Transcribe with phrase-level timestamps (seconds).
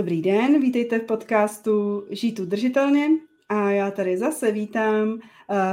[0.00, 3.08] Dobrý den, vítejte v podcastu Žít udržitelně
[3.48, 5.18] a já tady zase vítám uh,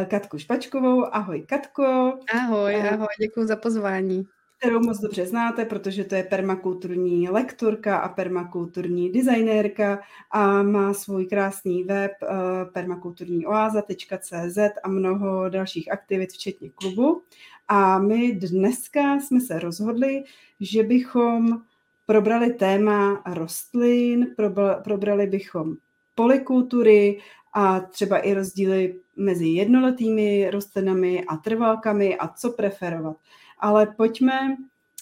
[0.08, 1.16] Katku Špačkovou.
[1.16, 2.14] Ahoj Katko.
[2.34, 4.24] Ahoj, uh, ahoj, děkuji za pozvání.
[4.58, 10.00] Kterou moc dobře znáte, protože to je permakulturní lektorka a permakulturní designérka
[10.32, 12.30] a má svůj krásný web uh,
[12.74, 17.22] permakulturnioaza.cz a mnoho dalších aktivit, včetně klubu.
[17.68, 20.24] A my dneska jsme se rozhodli,
[20.60, 21.62] že bychom
[22.08, 24.36] probrali téma rostlin,
[24.84, 25.76] probrali bychom
[26.16, 27.20] polikultury
[27.54, 33.18] a třeba i rozdíly mezi jednoletými rostlinami a trvalkami a co preferovat.
[33.60, 34.58] Ale pojďme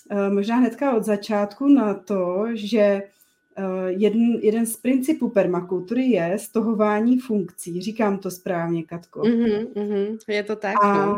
[0.10, 3.04] eh, možná hnedka od začátku na to, že eh,
[3.88, 7.82] jeden, jeden z principů permakultury je stohování funkcí.
[7.82, 9.22] Říkám to správně, Katko.
[9.22, 10.76] Mm-hmm, mm-hmm, je to tak.
[10.84, 11.16] A, no.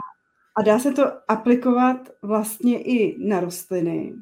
[0.55, 4.15] a dá se to aplikovat vlastně i na rostliny.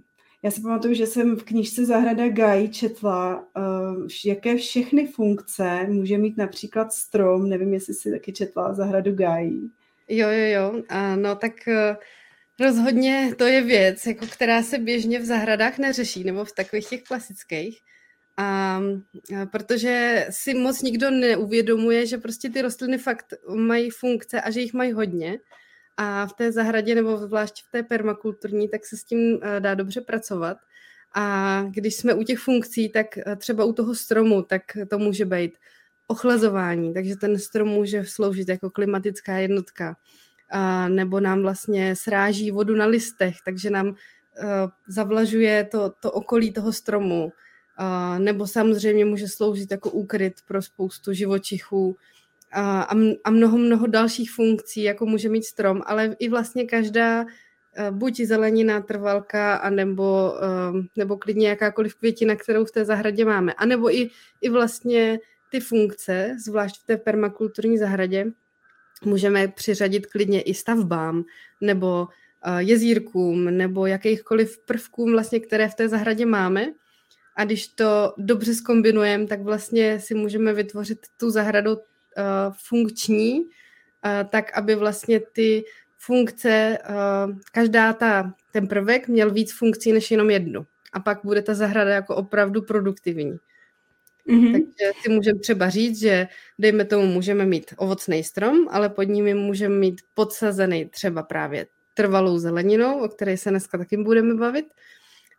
[0.45, 6.17] Já si pamatuju, že jsem v knižce Zahrada Gájí četla, uh, jaké všechny funkce může
[6.17, 7.49] mít například strom.
[7.49, 9.71] Nevím, jestli si taky četla Zahradu Gájí.
[10.07, 10.83] Jo, jo, jo.
[11.15, 11.95] No tak uh,
[12.59, 17.03] rozhodně to je věc, jako která se běžně v zahradách neřeší, nebo v takových těch
[17.03, 17.80] klasických.
[18.37, 18.81] A,
[19.41, 24.61] a protože si moc nikdo neuvědomuje, že prostě ty rostliny fakt mají funkce a že
[24.61, 25.39] jich mají hodně
[25.97, 29.75] a v té zahradě nebo zvlášť v té permakulturní, tak se s tím eh, dá
[29.75, 30.58] dobře pracovat.
[31.15, 35.25] A když jsme u těch funkcí, tak eh, třeba u toho stromu, tak to může
[35.25, 35.58] být
[36.08, 39.95] ochlazování, takže ten strom může sloužit jako klimatická jednotka,
[40.49, 43.95] a nebo nám vlastně sráží vodu na listech, takže nám uh,
[44.87, 51.14] zavlažuje to, to okolí toho stromu, uh, nebo samozřejmě může sloužit jako úkryt pro spoustu
[51.14, 51.97] živočichů,
[52.55, 57.26] a, mnoho, mnoho dalších funkcí, jako může mít strom, ale i vlastně každá
[57.77, 63.54] eh, buď zelenina, trvalka, anebo, eh, nebo klidně jakákoliv květina, kterou v té zahradě máme.
[63.54, 64.10] A nebo i,
[64.42, 65.20] i vlastně
[65.52, 68.26] ty funkce, zvlášť v té permakulturní zahradě,
[69.05, 71.23] můžeme přiřadit klidně i stavbám,
[71.61, 72.08] nebo
[72.45, 76.67] eh, jezírkům, nebo jakýchkoliv prvkům, vlastně, které v té zahradě máme.
[77.38, 81.77] A když to dobře skombinujeme, tak vlastně si můžeme vytvořit tu zahradu
[82.67, 85.64] funkční, uh, tak aby vlastně ty
[85.98, 90.65] funkce, uh, každá ta, ten prvek měl víc funkcí než jenom jednu.
[90.93, 93.37] A pak bude ta zahrada jako opravdu produktivní.
[94.27, 94.52] Mm-hmm.
[94.52, 96.27] Takže si můžeme třeba říct, že
[96.59, 102.37] dejme tomu, můžeme mít ovocný strom, ale pod nimi můžeme mít podsazený třeba právě trvalou
[102.37, 104.65] zeleninou, o které se dneska taky budeme bavit,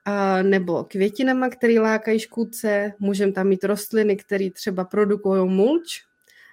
[0.04, 6.02] a nebo květinama, které lákají škůdce, můžeme tam mít rostliny, které třeba produkují mulč,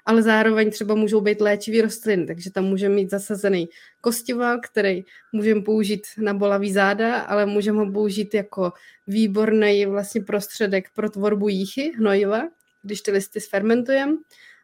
[0.06, 3.70] ale zároveň třeba můžou být léčivý rostliny, takže tam můžeme mít zasazený
[4.02, 8.74] kostival, který můžeme použít na bolavý záda, ale můžeme ho použít jako
[9.08, 12.42] výborný vlastně prostředek pro tvorbu jíchy, hnojiva,
[12.82, 14.14] když ty listy sfermentujeme,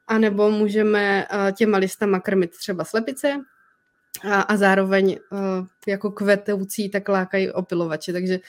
[0.08, 3.42] anebo můžeme eh, těma listama krmit třeba slepice,
[4.24, 8.14] a, a zároveň uh, jako kvetoucí tak lákají opilovače.
[8.14, 8.40] Takže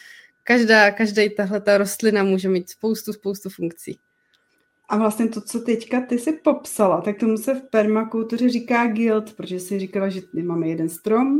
[0.45, 3.99] každá, každá tahle ta rostlina může mít spoustu, spoustu funkcí.
[4.91, 9.33] A vlastně to, co teďka ty si popsala, tak tomu se v permakultuře říká guild,
[9.33, 11.39] protože si říkala, že máme jeden strom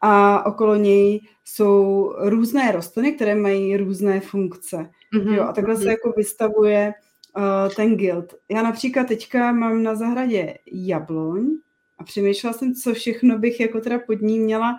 [0.00, 4.90] a okolo něj jsou různé rostliny, které mají různé funkce.
[5.16, 5.34] Mm-hmm.
[5.34, 5.82] Jo, a takhle mm-hmm.
[5.82, 6.92] se jako vystavuje
[7.36, 8.34] uh, ten guild.
[8.50, 11.50] Já například teďka mám na zahradě jabloň
[11.98, 14.76] a přemýšlela jsem, co všechno bych jako teda pod ní měla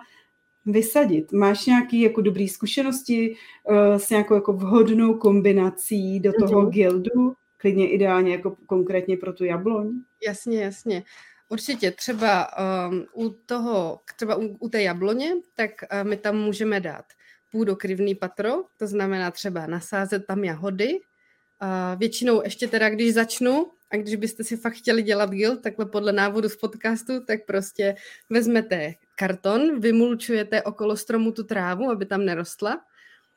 [0.66, 1.32] vysadit.
[1.32, 6.70] Máš nějaké jako dobré zkušenosti uh, s nějakou jako vhodnou kombinací do toho mm-hmm.
[6.70, 7.34] guildu?
[7.66, 9.92] Klidně ideálně jako konkrétně pro tu jabloň?
[10.26, 11.02] Jasně, jasně.
[11.48, 16.80] Určitě třeba um, u toho, třeba u, u té jabloně, tak uh, my tam můžeme
[16.80, 17.04] dát
[17.52, 20.92] půdokryvný patro, to znamená třeba nasázet tam jahody.
[20.94, 25.86] Uh, většinou ještě teda, když začnu, a když byste si fakt chtěli dělat gil, takhle
[25.86, 27.94] podle návodu z podcastu, tak prostě
[28.30, 32.80] vezmete karton, vymulčujete okolo stromu tu trávu, aby tam nerostla,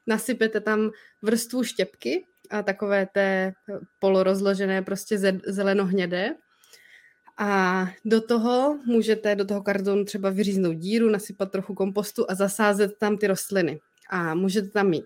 [0.08, 0.92] nasypete tam
[1.22, 3.54] vrstvu štěpky a takové té
[4.00, 5.18] polorozložené prostě
[5.48, 6.36] zelenohnědé.
[7.38, 12.98] A do toho můžete do toho kartonu třeba vyříznout díru, nasypat trochu kompostu a zasázet
[12.98, 13.80] tam ty rostliny.
[14.10, 15.06] A můžete tam mít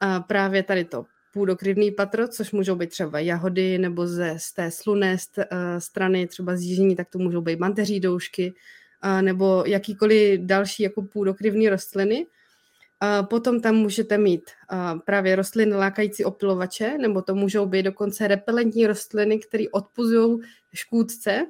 [0.00, 4.70] a právě tady to půdokryvný patro, což můžou být třeba jahody nebo ze, z té
[4.70, 5.44] sluné st, uh,
[5.78, 8.54] strany, třeba z jižní, tak to můžou být manteří doušky
[9.04, 12.26] uh, nebo jakýkoliv další jako půdokryvný rostliny.
[13.30, 14.42] Potom tam můžete mít
[15.04, 20.38] právě rostliny lákající opilovače, nebo to můžou být dokonce repelentní rostliny, které odpuzují
[20.74, 21.46] škůdce.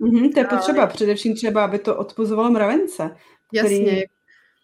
[0.00, 3.16] Mm-hmm, to je potřeba, především třeba, aby to odpuzovalo mravence.
[3.52, 4.04] Jasně,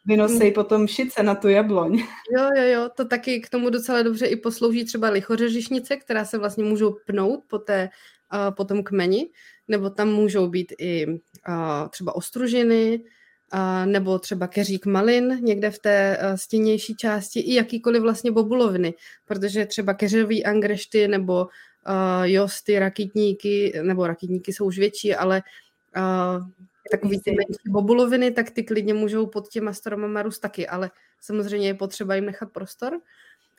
[0.06, 0.52] vynosí hmm.
[0.52, 1.98] potom šice na tu jabloň.
[2.36, 6.38] Jo, jo, jo, to taky k tomu docela dobře i poslouží třeba lichořežišnice, která se
[6.38, 7.88] vlastně můžou pnout po, té,
[8.56, 9.28] po tom kmeni,
[9.68, 11.06] nebo tam můžou být i
[11.90, 13.00] třeba ostružiny,
[13.54, 18.94] uh, nebo třeba keřík malin někde v té uh, stěnější části, i jakýkoliv vlastně bobuloviny,
[19.24, 25.42] protože třeba keřový angrešty nebo uh, josty, rakitníky, nebo rakitníky jsou už větší, ale
[25.96, 26.46] uh,
[26.90, 30.90] takový ty menší bobuloviny, tak ty klidně můžou pod těma stromama růst taky, ale
[31.20, 33.00] samozřejmě je potřeba jim nechat prostor.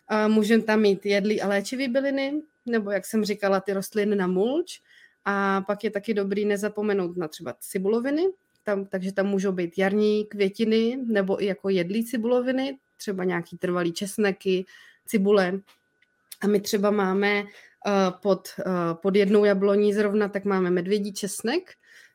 [0.08, 4.28] A můžeme tam mít jedlý a léčivý byliny, nebo jak jsem říkala, ty rostliny na
[4.28, 4.82] mulč.
[5.26, 8.24] A pak je taky dobrý nezapomenout na třeba cibuloviny,
[8.68, 13.94] tam, takže tam můžou být jarní květiny nebo i jako jedlí cibuloviny, třeba nějaký trvalý
[13.94, 14.66] česneky,
[15.06, 15.60] cibule.
[16.42, 17.50] A my třeba máme uh,
[18.22, 21.74] pod, uh, pod jednou jabloní zrovna, tak máme medvědí česnek,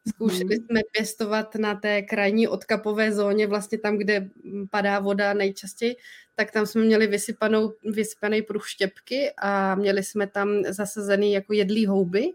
[0.09, 0.67] Zkoušeli mhm.
[0.67, 4.29] jsme pěstovat na té krajní odkapové zóně, vlastně tam, kde
[4.71, 5.97] padá voda nejčastěji,
[6.35, 11.87] tak tam jsme měli vysypanou, vysypaný pruh štěpky a měli jsme tam zasazený jako jedlý
[11.87, 12.33] houby.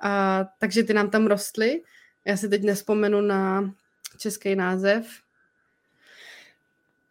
[0.00, 1.82] A, takže ty nám tam rostly.
[2.24, 3.70] Já si teď nespomenu na
[4.18, 5.06] český název.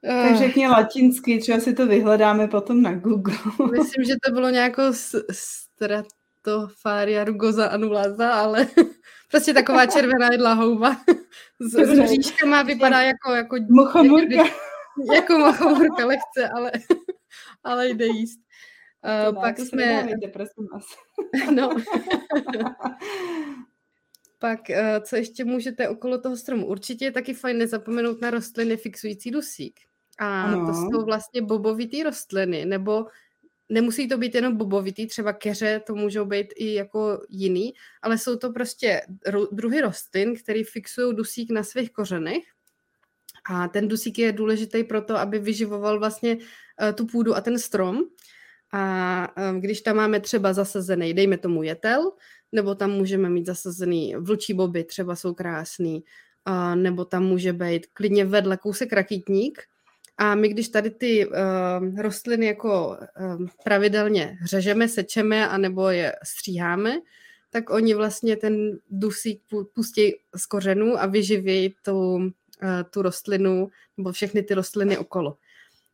[0.01, 0.38] Tak eh.
[0.38, 3.38] řekni latinsky, třeba si to vyhledáme potom na Google.
[3.71, 4.83] Myslím, že to bylo nějakou
[5.31, 8.68] stratofaria rugosa anulasa, ale
[9.33, 10.98] Prostě taková červená jedla houba
[11.60, 14.44] s, s říškama vypadá jako, jako mochomurka.
[15.13, 16.71] Jako mochomurka lehce, ale,
[17.63, 18.39] ale jde jíst.
[19.30, 20.07] Uh, pak jsme...
[20.33, 20.86] Prosím vás.
[21.56, 21.69] no.
[24.44, 26.66] Pak, uh, co ještě můžete okolo toho stromu?
[26.66, 29.80] Určitě je taky fajn nezapomenout na rostliny fixující dusík.
[30.19, 30.68] A ano.
[30.68, 33.06] to jsou vlastně bobovitý rostliny, nebo
[33.69, 38.38] nemusí to být jenom bobovitý, třeba keře, to můžou být i jako jiný, ale jsou
[38.38, 39.01] to prostě
[39.51, 42.44] druhy rostlin, které fixují dusík na svých kořenech
[43.50, 47.60] a ten dusík je důležitý pro to, aby vyživoval vlastně uh, tu půdu a ten
[47.60, 48.04] strom.
[48.74, 52.12] A um, když tam máme třeba zasazený, dejme tomu jetel,
[52.53, 56.03] nebo tam můžeme mít zasazený vlčí boby, třeba jsou krásný,
[56.47, 59.63] uh, nebo tam může být klidně vedle kousek rakitník,
[60.17, 61.33] a my, když tady ty uh,
[62.00, 66.95] rostliny jako uh, pravidelně řežeme, sečeme, anebo je stříháme,
[67.50, 69.41] tak oni vlastně ten dusík
[69.73, 72.29] pustí z kořenů a vyživějí tu, uh,
[72.89, 75.38] tu rostlinu nebo všechny ty rostliny okolo.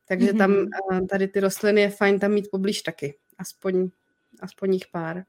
[0.08, 0.38] Takže mm-hmm.
[0.38, 0.52] tam
[0.92, 3.88] uh, tady ty rostliny je fajn tam mít poblíž taky, aspoň,
[4.40, 5.24] aspoň jich pár.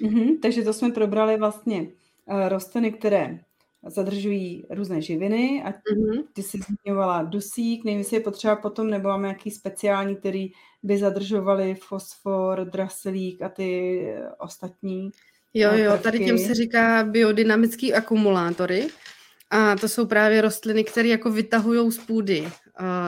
[0.00, 3.38] Mm-hmm, takže to jsme probrali vlastně uh, rostliny, které
[3.86, 6.24] zadržují různé živiny a mm-hmm.
[6.32, 10.50] ty jsi zmiňovala dusík, nevím, jestli je potřeba potom, nebo máme nějaký speciální, který
[10.82, 14.02] by zadržovali fosfor, draselík a ty
[14.38, 15.10] ostatní.
[15.54, 16.02] Jo, jo, prvky.
[16.02, 18.88] tady těm se říká biodynamický akumulátory.
[19.50, 22.48] A to jsou právě rostliny, které jako vytahují z půdy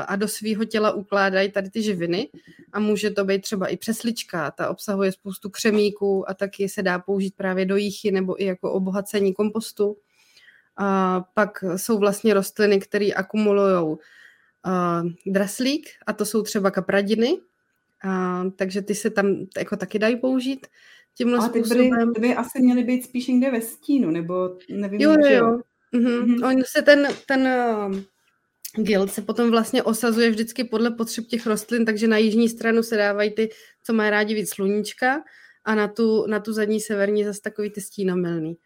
[0.06, 2.28] a do svého těla ukládají tady ty živiny.
[2.72, 6.98] A může to být třeba i přeslička, ta obsahuje spoustu křemíků a taky se dá
[6.98, 9.96] použít právě do jíchy nebo i jako obohacení kompostu.
[10.76, 13.96] A pak jsou vlastně rostliny, které akumulují
[15.26, 17.38] draslík a to jsou třeba kapradiny,
[18.04, 20.66] a, takže ty se tam jako taky dají použít
[21.14, 22.14] tímhle Ale ty způsobem.
[22.14, 25.60] ty by asi měly být spíš někde ve stínu, nebo nevím, jo, jo, jo.
[25.92, 26.06] Mhm.
[26.06, 26.48] Mm-hmm.
[26.48, 27.48] On se ten, ten
[28.84, 32.96] guild se potom vlastně osazuje vždycky podle potřeb těch rostlin, takže na jižní stranu se
[32.96, 33.50] dávají ty,
[33.84, 35.22] co mají rádi víc sluníčka
[35.64, 38.56] a na tu, na tu zadní severní zase takový ty stínomilný.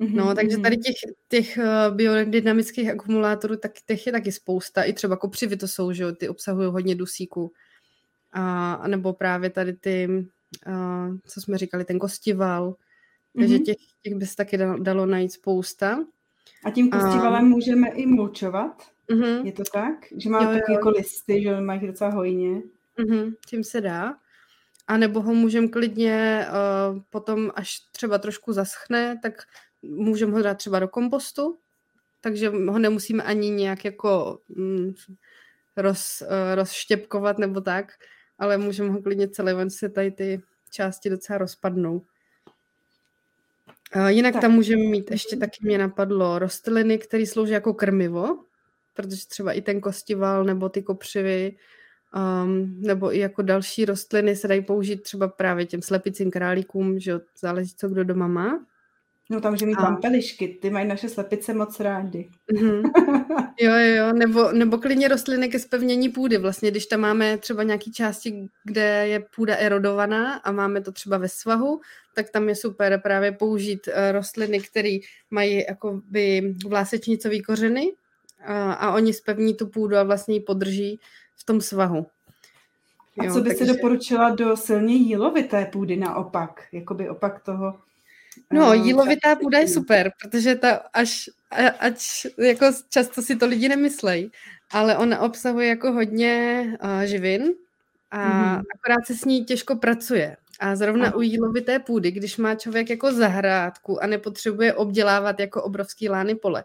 [0.00, 0.34] No, mm-hmm.
[0.34, 0.94] takže tady těch,
[1.28, 4.82] těch uh, biodynamických akumulátorů, tak těch je taky spousta.
[4.82, 7.52] I třeba kopřivy to jsou, že jo, ty obsahují hodně dusíku.
[8.32, 10.08] A, a nebo právě tady ty,
[10.66, 12.74] uh, co jsme říkali, ten kostival.
[13.36, 13.64] Takže mm-hmm.
[13.64, 16.04] těch, těch by se taky dalo, dalo najít spousta.
[16.64, 17.48] A tím kostivalem a...
[17.48, 18.82] můžeme i mulčovat?
[19.10, 19.44] Mm-hmm.
[19.46, 19.94] Je to tak?
[20.16, 22.62] Že má takové jako listy, že mají docela hojně?
[22.98, 23.34] Mm-hmm.
[23.46, 24.14] Tím se dá.
[24.86, 29.42] A nebo ho můžeme klidně uh, potom, až třeba trošku zaschne, tak
[29.82, 31.58] můžeme ho dát třeba do kompostu,
[32.20, 34.94] takže ho nemusíme ani nějak jako mm,
[35.76, 37.92] roz, uh, rozštěpkovat nebo tak,
[38.38, 42.02] ale můžeme ho klidně celý ven se tady ty části docela rozpadnou.
[44.06, 44.42] Jinak tak.
[44.42, 48.38] tam můžeme mít, ještě taky mě napadlo, rostliny, které slouží jako krmivo,
[48.94, 51.56] protože třeba i ten kostival nebo ty kopřivy
[52.44, 57.20] um, nebo i jako další rostliny se dají použít třeba právě těm slepicím králíkům, že
[57.40, 58.66] záleží, co kdo doma má.
[59.30, 62.30] No tam, že mít pampelišky, ty mají naše slepice moc rádi.
[62.52, 62.82] Mm-hmm.
[63.60, 66.38] Jo, jo, nebo, nebo klidně rostliny ke spevnění půdy.
[66.38, 71.18] Vlastně, když tam máme třeba nějaký části, kde je půda erodovaná a máme to třeba
[71.18, 71.80] ve svahu,
[72.14, 74.98] tak tam je super právě použít uh, rostliny, které
[75.30, 77.92] mají jakoby vlásečnicový kořeny
[78.48, 81.00] uh, a oni spevní tu půdu a vlastně ji podrží
[81.36, 82.06] v tom svahu.
[83.18, 83.64] A jo, co by takže...
[83.64, 86.62] se doporučila do silně jílovité půdy naopak?
[86.72, 87.74] Jakoby opak toho
[88.52, 91.30] No, jílovitá půda je super, protože ta až,
[91.78, 94.32] ať jako často si to lidi nemyslejí,
[94.70, 97.54] ale ona obsahuje jako hodně uh, živin
[98.10, 98.62] a mm-hmm.
[98.74, 100.36] akorát se s ní těžko pracuje.
[100.60, 101.16] A zrovna Aha.
[101.16, 106.64] u jílovité půdy, když má člověk jako zahrádku a nepotřebuje obdělávat jako obrovský lány pole,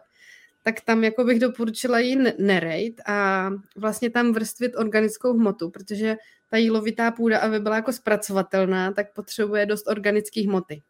[0.66, 6.16] tak tam jako bych doporučila jí nerejt a vlastně tam vrstvit organickou hmotu, protože
[6.50, 10.82] ta jílovitá půda, aby byla jako zpracovatelná, tak potřebuje dost organické hmoty.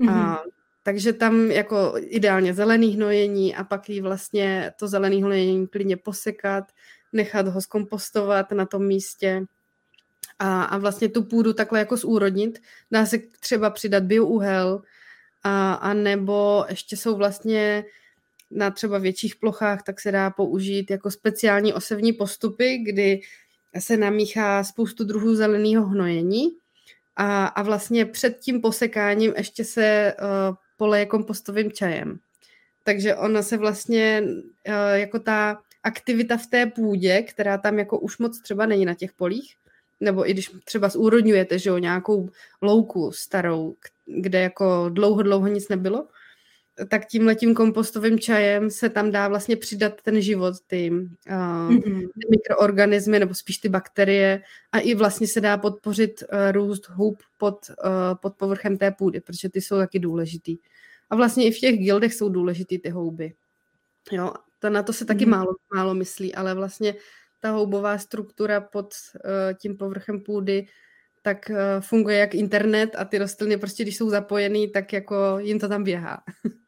[0.00, 0.12] Mm-hmm.
[0.12, 0.42] A,
[0.82, 6.64] takže tam jako ideálně zelený hnojení a pak jí vlastně to zelený hnojení klidně posekat,
[7.12, 9.44] nechat ho zkompostovat na tom místě
[10.38, 12.58] a, a vlastně tu půdu takhle jako zúrodnit.
[12.90, 14.82] Dá se třeba přidat bioúhel
[15.42, 17.84] a, a nebo ještě jsou vlastně
[18.52, 23.20] na třeba větších plochách, tak se dá použít jako speciální osevní postupy, kdy
[23.78, 26.48] se namíchá spoustu druhů zeleného hnojení
[27.16, 32.18] a, a vlastně před tím posekáním ještě se uh, poleje kompostovým čajem.
[32.84, 38.18] Takže ona se vlastně uh, jako ta aktivita v té půdě, která tam jako už
[38.18, 39.54] moc třeba není na těch polích,
[40.00, 42.30] nebo i když třeba zúrodňujete, že jo, nějakou
[42.62, 43.74] louku starou,
[44.06, 46.06] kde jako dlouho, dlouho nic nebylo,
[46.88, 50.98] tak tím letím kompostovým čajem se tam dá vlastně přidat ten život, ty, uh,
[51.30, 52.00] mm-hmm.
[52.00, 57.22] ty mikroorganismy nebo spíš ty bakterie a i vlastně se dá podpořit uh, růst hub
[57.38, 60.58] pod, uh, pod povrchem té půdy, protože ty jsou taky důležitý.
[61.10, 63.32] A vlastně i v těch gildech jsou důležitý ty houby.
[64.12, 65.30] Jo, to, na to se taky mm-hmm.
[65.30, 66.94] málo, málo myslí, ale vlastně
[67.40, 70.66] ta houbová struktura pod uh, tím povrchem půdy
[71.22, 75.58] tak uh, funguje jak internet a ty rostliny prostě, když jsou zapojený, tak jako jim
[75.58, 76.22] to tam běhá.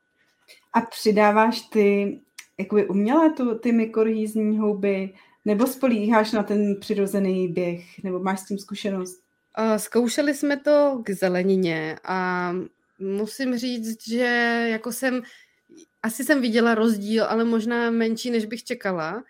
[0.75, 2.19] A přidáváš ty
[2.59, 5.15] jakoby umělé tu, ty mykorhýzní houby,
[5.45, 9.21] nebo spolíháš na ten přirozený běh, nebo máš s tím zkušenost?
[9.77, 12.53] Zkoušeli jsme to k zelenině a
[12.99, 15.23] musím říct, že jako jsem,
[16.03, 19.25] asi jsem viděla rozdíl, ale možná menší, než bych čekala.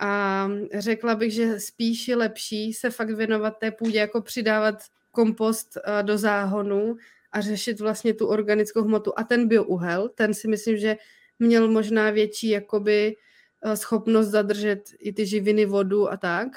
[0.00, 4.74] A řekla bych, že spíš je lepší se fakt věnovat té půdě, jako přidávat
[5.12, 6.96] kompost do záhonu
[7.32, 9.12] a řešit vlastně tu organickou hmotu.
[9.16, 10.96] A ten bioúhel, ten si myslím, že
[11.38, 13.16] měl možná větší jakoby
[13.62, 16.48] eh, schopnost zadržet i ty živiny, vodu a tak,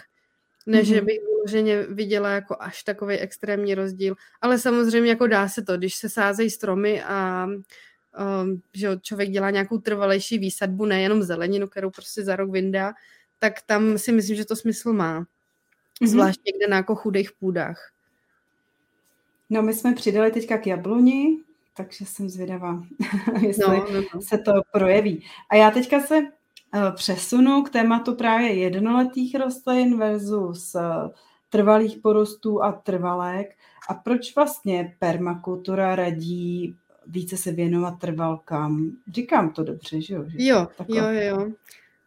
[0.66, 1.06] než mm-hmm.
[1.06, 4.16] bych vyloženě viděla jako až takový extrémní rozdíl.
[4.42, 9.50] Ale samozřejmě jako dá se to, když se sázejí stromy a um, že člověk dělá
[9.50, 12.94] nějakou trvalejší výsadbu, nejenom zeleninu, kterou prostě za rok vyndá,
[13.40, 15.22] tak tam si myslím, že to smysl má.
[15.22, 16.08] Mm-hmm.
[16.08, 17.91] Zvlášť někde na jako chudých půdách.
[19.54, 21.38] No, my jsme přidali teďka k jabloni,
[21.78, 22.84] takže jsem zvědavá,
[23.42, 24.22] jestli no, no, no.
[24.22, 25.24] se to projeví.
[25.50, 30.82] A já teďka se uh, přesunu k tématu právě jednoletých rostlin versus uh,
[31.50, 33.48] trvalých porostů a trvalek.
[33.90, 36.76] A proč vlastně permakultura radí
[37.08, 38.92] více se věnovat trvalkám?
[39.14, 40.24] Říkám to dobře, že jo?
[40.28, 41.52] Že jo, jo, jo.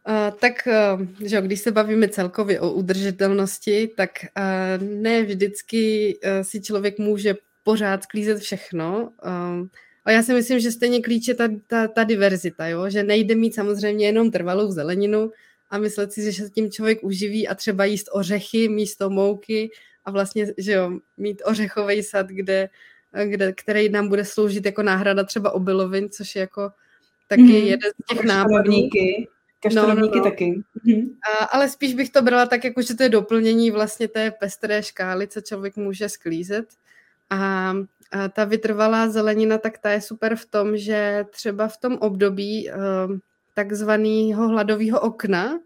[0.07, 6.61] Uh, tak, uh, že když se bavíme celkově o udržitelnosti, tak uh, ne vždycky si
[6.61, 9.11] člověk může pořád sklízet všechno.
[10.05, 12.89] A já si myslím, že stejně klíč je ta, ta, ta diverzita, jo?
[12.89, 15.31] že nejde mít samozřejmě jenom trvalou zeleninu
[15.69, 19.71] a myslet si, že se tím člověk uživí a třeba jíst ořechy místo mouky
[20.05, 22.69] a vlastně, že jo, mít ořechový sad, kde,
[23.25, 26.69] kde, který nám bude sloužit jako náhrada třeba obilovin, což je jako
[27.27, 28.71] taky mm, jeden z těch nápadů.
[29.59, 30.31] Kaštanovníky no, no, no.
[30.31, 30.63] taky.
[30.83, 31.17] Mhm.
[31.23, 34.83] A, ale spíš bych to brala tak, jako že to je doplnění vlastně té pestré
[34.83, 36.65] škály, co člověk může sklízet.
[37.29, 37.73] A,
[38.11, 42.69] a ta vytrvalá zelenina, tak ta je super v tom, že třeba v tom období
[42.69, 43.17] uh,
[43.53, 45.59] takzvaného hladového okna, uh,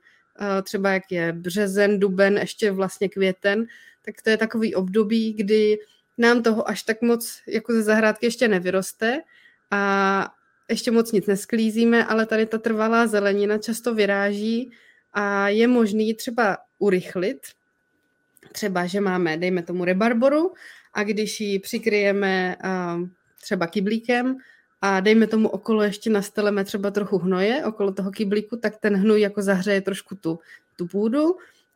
[0.64, 3.66] třeba jak je březen, duben, ještě vlastně květen,
[4.06, 5.80] tak to je takový období, kdy
[6.18, 9.22] nám toho až tak moc jako ze zahrádky ještě nevyroste
[9.72, 10.34] a
[10.70, 14.72] ještě moc nic nesklízíme, ale tady ta trvalá zelenina často vyráží
[15.14, 17.40] a je možný třeba urychlit.
[18.52, 20.54] Třeba, že máme, dejme tomu, rebarboru
[20.94, 22.56] a když ji přikryjeme
[23.42, 24.38] třeba kyblíkem
[24.82, 29.22] a dejme tomu okolo ještě nasteleme třeba trochu hnoje okolo toho kyblíku, tak ten hnoj
[29.22, 30.40] jako zahřeje trošku tu,
[30.78, 31.36] tu půdu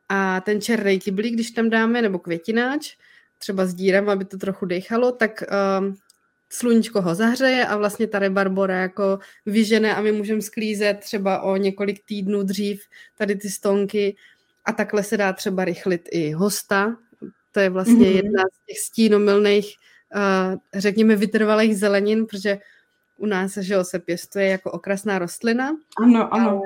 [0.09, 2.97] a ten černý kyblík, když tam dáme, nebo květináč,
[3.39, 5.43] třeba s dírem, aby to trochu dechalo, tak
[5.79, 5.95] um,
[6.53, 11.57] sluníčko ho zahřeje a vlastně ta rebarbora jako vyžene a my můžeme sklízet třeba o
[11.57, 12.81] několik týdnů dřív
[13.17, 14.15] tady ty stonky
[14.65, 16.95] a takhle se dá třeba rychlit i hosta.
[17.51, 18.15] To je vlastně mm-hmm.
[18.15, 19.75] jedna z těch stínomilných,
[20.15, 22.57] uh, řekněme, vytrvalých zelenin, protože
[23.17, 25.77] u nás že jo, se pěstuje jako okrasná rostlina.
[26.03, 26.50] Ano, ano.
[26.50, 26.62] Ale,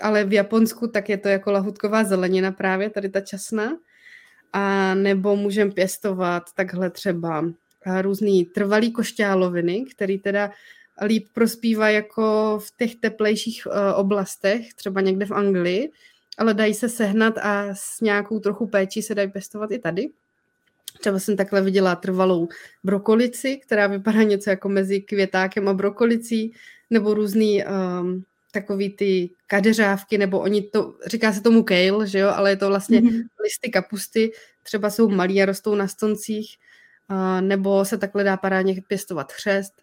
[0.00, 3.76] ale v Japonsku tak je to jako lahutková zelenina právě, tady ta časna.
[4.52, 7.44] A nebo můžeme pěstovat takhle třeba
[8.00, 10.50] různý trvalý košťáloviny, který teda
[11.04, 15.90] líp prospívá jako v těch teplejších uh, oblastech, třeba někde v Anglii,
[16.38, 20.08] ale dají se sehnat a s nějakou trochu péčí se dají pěstovat i tady.
[21.00, 22.48] Třeba jsem takhle viděla trvalou
[22.84, 26.52] brokolici, která vypadá něco jako mezi květákem a brokolicí,
[26.90, 32.28] nebo různý um, takový ty kadeřávky, nebo oni to, říká se tomu kale, že jo,
[32.28, 33.22] ale je to vlastně mm-hmm.
[33.42, 36.56] listy kapusty, třeba jsou malí a rostou na stoncích,
[37.40, 39.82] nebo se takhle dá parádně pěstovat chřest,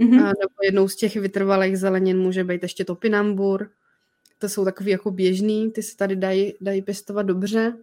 [0.00, 0.24] mm-hmm.
[0.24, 3.70] nebo jednou z těch vytrvalých zelenin může být ještě topinambur,
[4.38, 7.76] to jsou takový jako běžný, ty se tady dají, dají pěstovat dobře.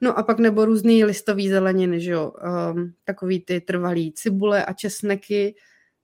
[0.00, 2.32] No a pak nebo různý listový zeleniny, že jo,
[2.74, 5.54] um, takový ty trvalý cibule a česneky,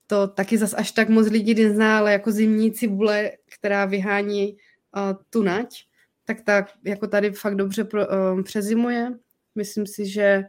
[0.07, 4.57] to taky zas až tak moc lidí nezná, ale jako zimní cibule, která vyhání
[4.97, 5.85] uh, tu nať,
[6.25, 9.13] tak ta jako tady fakt dobře pro, uh, přezimuje.
[9.55, 10.45] Myslím si, že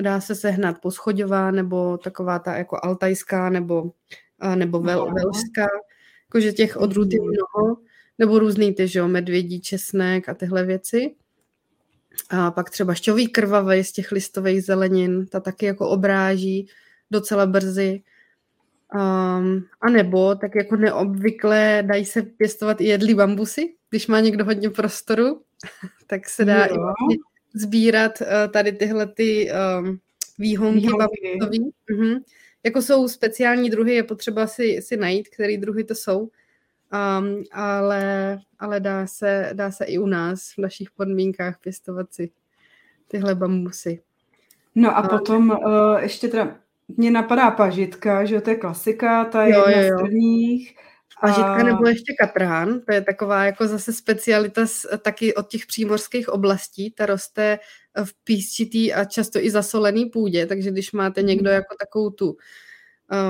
[0.00, 3.92] dá se sehnat poschodová nebo taková ta jako altajská nebo,
[4.54, 5.66] nebo vel, velská,
[6.28, 7.30] jakože těch odrůd je mhm.
[7.30, 7.76] mnoho,
[8.18, 11.14] nebo různý ty, že jo, medvědí česnek a tyhle věci.
[12.30, 16.68] A pak třeba šťový krvavej z těch listových zelenin, ta taky jako obráží
[17.10, 18.02] docela brzy.
[18.94, 24.44] Um, a nebo tak jako neobvykle dají se pěstovat i jedlí bambusy, když má někdo
[24.44, 25.42] hodně prostoru,
[26.06, 26.74] tak se dá jo.
[26.74, 27.16] i vlastně
[27.54, 29.98] sbírat uh, tady tyhle ty um,
[30.38, 31.72] výhonky, bambusový.
[31.90, 32.20] Uh-huh.
[32.64, 36.20] Jako jsou speciální druhy, je potřeba si, si najít, který druhy to jsou.
[36.20, 42.30] Um, ale ale dá, se, dá se i u nás v našich podmínkách pěstovat si
[43.08, 44.00] tyhle bambusy.
[44.74, 46.56] No a potom uh, ještě teda
[46.88, 49.98] mě napadá pažitka, že to je klasika, ta je jo, jedna jo, jo.
[49.98, 50.76] z prvních.
[51.22, 51.62] Pažitka a...
[51.62, 56.90] nebo ještě katrán, to je taková jako zase specialita z, taky od těch přímořských oblastí,
[56.90, 57.58] ta roste
[58.04, 61.54] v písčitý a často i zasolený půdě, takže když máte někdo mhm.
[61.54, 62.36] jako takovou tu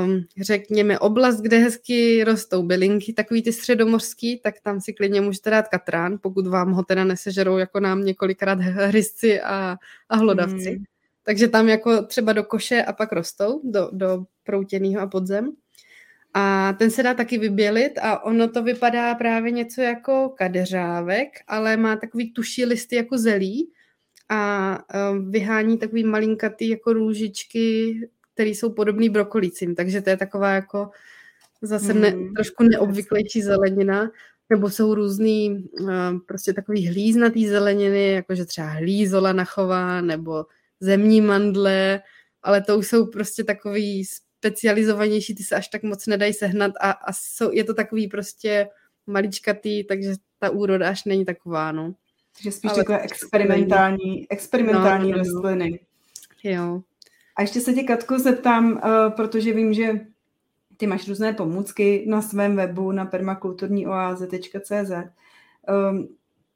[0.05, 5.51] um, řekněme, oblast, kde hezky rostou bylinky, takový ty středomořský, tak tam si klidně můžete
[5.51, 9.77] dát katrán, pokud vám ho teda nesežerou jako nám několikrát hryzci a,
[10.09, 10.71] a hlodavci.
[10.71, 10.85] Mm.
[11.25, 15.53] Takže tam jako třeba do koše a pak rostou, do, do proutěného a podzem.
[16.35, 21.77] A ten se dá taky vybělit a ono to vypadá právě něco jako kadeřávek, ale
[21.77, 23.71] má takový tuší listy jako zelí
[24.29, 24.79] a
[25.29, 27.95] vyhání takový malinkatý jako růžičky
[28.35, 30.91] které jsou podobný brokolicím, takže to je taková jako
[31.63, 32.35] zase ne, mm.
[32.35, 34.11] trošku neobvyklejší zelenina,
[34.51, 35.91] nebo jsou různý uh,
[36.27, 40.45] prostě takový hlíznatý zeleniny, jakože třeba hlízola nachová, nebo
[40.81, 42.01] zemní mandle,
[42.43, 44.05] ale to už jsou prostě takový
[44.43, 48.69] specializovanější, ty se až tak moc nedají sehnat a, a jsou, je to takový prostě
[49.07, 51.95] maličkatý, takže ta úroda až není taková, no.
[52.37, 55.33] Takže spíš ale takové experimentální, experimentální no, no, no.
[55.33, 55.81] rostliny.
[56.43, 56.83] Jo.
[57.37, 58.81] A ještě se tě, Katko, zeptám, uh,
[59.17, 60.01] protože vím, že
[60.77, 64.91] ty máš různé pomůcky na svém webu na permakulturníoáze.cz.
[64.91, 65.09] Um,
[65.69, 66.09] ehm,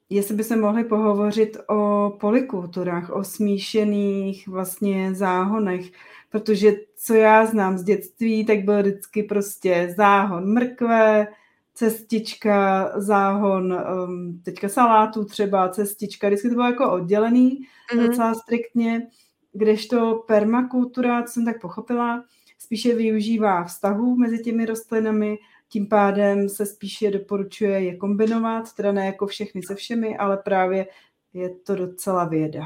[0.09, 5.91] jestli by se mohli pohovořit o polikulturách, o smíšených vlastně záhonech,
[6.29, 11.27] protože co já znám z dětství, tak byl vždycky prostě záhon mrkve,
[11.73, 17.59] cestička, záhon um, teďka salátu třeba, cestička, vždycky to bylo jako oddělený
[17.93, 18.07] mm-hmm.
[18.07, 19.07] docela striktně
[19.53, 22.23] kdežto permakultura, co jsem tak pochopila,
[22.59, 25.37] spíše využívá vztahů mezi těmi rostlinami,
[25.69, 30.87] tím pádem se spíše doporučuje je kombinovat, teda ne jako všechny se všemi, ale právě
[31.33, 32.61] je to docela věda.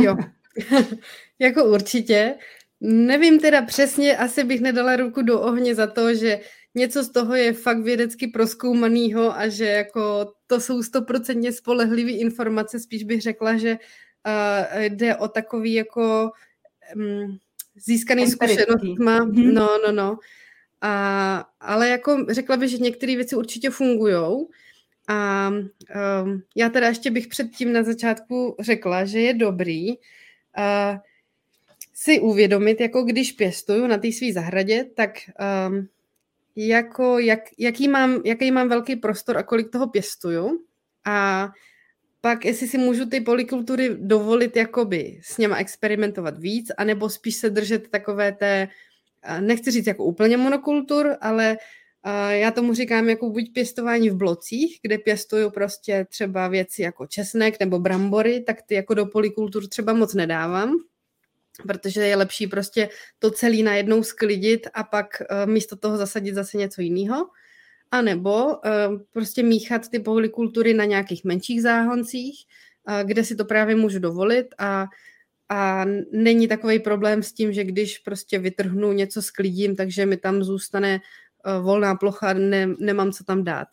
[0.00, 0.16] Jo,
[1.38, 2.34] jako určitě.
[2.80, 6.40] Nevím teda přesně, asi bych nedala ruku do ohně za to, že
[6.74, 12.80] něco z toho je fakt vědecky proskoumanýho a že jako to jsou stoprocentně spolehlivé informace,
[12.80, 16.30] spíš bych řekla, že uh, jde o takový jako
[16.96, 17.38] um,
[17.76, 19.20] získaný zkušenostma.
[19.20, 19.52] Mm-hmm.
[19.52, 20.18] No, no, no.
[20.80, 24.46] A, ale jako řekla bych, že některé věci určitě fungují.
[25.08, 30.98] A um, já teda ještě bych předtím na začátku řekla, že je dobrý uh,
[32.02, 35.10] si uvědomit, jako když pěstuju na té své zahradě, tak
[35.68, 35.88] um,
[36.56, 40.64] jako jak, jaký, mám, jaký mám velký prostor a kolik toho pěstuju.
[41.04, 41.48] A
[42.20, 47.50] pak jestli si můžu ty polikultury dovolit jakoby s něma experimentovat víc, anebo spíš se
[47.50, 48.68] držet takové té,
[49.40, 51.58] nechci říct jako úplně monokultur, ale
[52.30, 57.60] já tomu říkám jako buď pěstování v blocích, kde pěstuju prostě třeba věci jako česnek
[57.60, 60.76] nebo brambory, tak ty jako do polikultur třeba moc nedávám,
[61.66, 66.80] protože je lepší prostě to celý najednou sklidit a pak místo toho zasadit zase něco
[66.80, 67.26] jiného.
[67.90, 68.52] A nebo uh,
[69.12, 72.44] prostě míchat ty polykultury na nějakých menších záhoncích,
[72.88, 74.86] uh, kde si to právě můžu dovolit a,
[75.48, 80.16] a není takový problém s tím, že když prostě vytrhnu něco s klidím, takže mi
[80.16, 81.00] tam zůstane
[81.60, 83.68] volná plocha, ne, nemám co tam dát.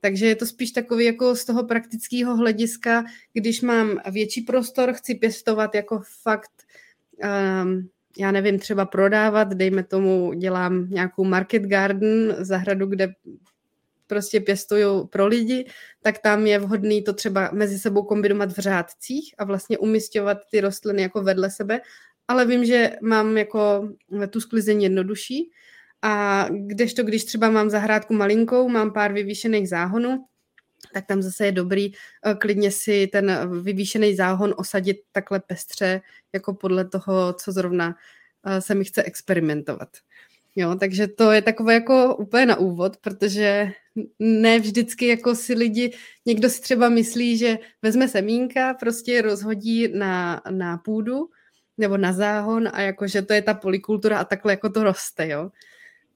[0.00, 5.14] Takže je to spíš takový jako z toho praktického hlediska, když mám větší prostor, chci
[5.14, 6.50] pěstovat jako fakt,
[8.18, 13.12] já nevím, třeba prodávat, dejme tomu, dělám nějakou market garden, zahradu, kde
[14.06, 15.66] prostě pěstují pro lidi,
[16.02, 20.60] tak tam je vhodný to třeba mezi sebou kombinovat v řádcích a vlastně umistovat ty
[20.60, 21.80] rostliny jako vedle sebe,
[22.28, 23.88] ale vím, že mám jako
[24.30, 25.50] tu sklizeň jednodušší.
[26.02, 30.24] A kdežto, když třeba mám zahrádku malinkou, mám pár vyvýšených záhonů,
[30.92, 36.00] tak tam zase je dobrý eh, klidně si ten vyvýšený záhon osadit takhle pestře,
[36.32, 37.96] jako podle toho, co zrovna
[38.46, 39.88] eh, se mi chce experimentovat.
[40.56, 43.72] Jo, takže to je takové jako úplně na úvod, protože
[44.18, 45.92] ne vždycky jako si lidi,
[46.26, 51.28] někdo si třeba myslí, že vezme semínka, prostě rozhodí na, na půdu
[51.78, 55.28] nebo na záhon a jako, že to je ta polikultura a takhle jako to roste,
[55.28, 55.50] jo.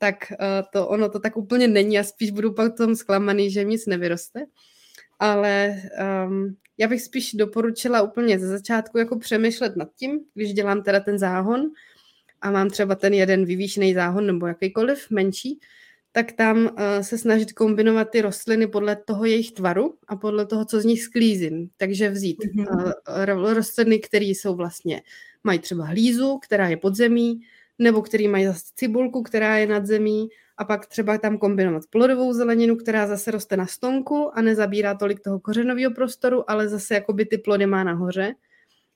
[0.05, 3.65] Tak uh, to ono to tak úplně není a spíš budu pak tom zklamaný, že
[3.65, 4.45] nic nevyroste.
[5.19, 5.81] Ale
[6.29, 11.01] um, já bych spíš doporučila úplně ze začátku jako přemýšlet nad tím, když dělám teda
[11.01, 11.73] ten záhon,
[12.41, 15.61] a mám třeba ten jeden vyvýšený záhon nebo jakýkoliv menší,
[16.13, 20.65] tak tam uh, se snažit kombinovat ty rostliny podle toho jejich tvaru a podle toho,
[20.65, 21.69] co z nich sklízím.
[21.77, 22.93] Takže vzít mm-hmm.
[23.41, 25.03] uh, rostliny, které jsou vlastně,
[25.45, 27.41] mají třeba hlízu, která je pod zemí,
[27.79, 32.33] nebo který mají zase cibulku, která je nad zemí, a pak třeba tam kombinovat plodovou
[32.33, 37.27] zeleninu, která zase roste na stonku a nezabírá tolik toho kořenového prostoru, ale zase jakoby
[37.27, 38.35] ty plody má nahoře.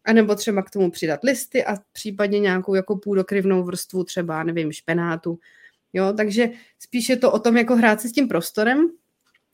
[0.05, 4.73] A nebo třeba k tomu přidat listy a případně nějakou jako půdokryvnou vrstvu, třeba, nevím,
[4.73, 5.39] špenátu.
[5.93, 8.91] Jo, takže spíš je to o tom, jako hrát si s tím prostorem.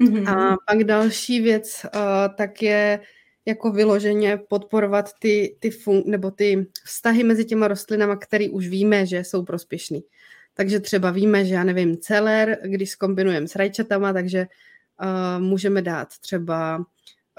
[0.03, 0.39] Mm-hmm.
[0.39, 2.01] A pak další věc, uh,
[2.37, 3.01] tak je
[3.47, 9.07] jako vyloženě podporovat ty, ty fun- nebo ty vztahy mezi těma rostlinama, které už víme,
[9.07, 10.05] že jsou prospěšný.
[10.55, 14.47] Takže třeba víme, že já nevím, celer, když skombinujeme s rajčatama, takže
[15.03, 16.85] uh, můžeme dát třeba